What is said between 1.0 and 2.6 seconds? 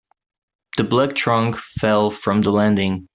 trunk fell from the